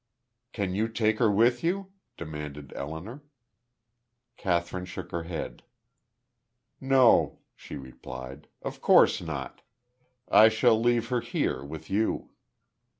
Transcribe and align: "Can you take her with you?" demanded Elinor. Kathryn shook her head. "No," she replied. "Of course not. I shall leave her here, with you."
"Can 0.51 0.73
you 0.73 0.87
take 0.87 1.19
her 1.19 1.29
with 1.31 1.63
you?" 1.63 1.91
demanded 2.17 2.73
Elinor. 2.75 3.21
Kathryn 4.35 4.85
shook 4.85 5.11
her 5.11 5.25
head. 5.25 5.61
"No," 6.79 7.37
she 7.55 7.75
replied. 7.77 8.47
"Of 8.63 8.81
course 8.81 9.21
not. 9.21 9.61
I 10.27 10.49
shall 10.49 10.81
leave 10.81 11.09
her 11.09 11.21
here, 11.21 11.63
with 11.63 11.91
you." 11.91 12.31